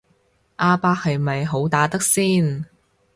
[0.55, 2.65] 阿伯係咪好打得先